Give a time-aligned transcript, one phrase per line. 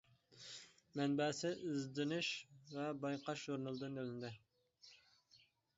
[0.99, 2.31] مەنبەسى: «ئىزدىنىش
[2.79, 4.35] ۋە بايقاش» ژۇرنىلىدىن ئېلىندى.